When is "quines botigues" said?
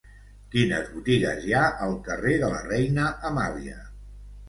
0.55-1.45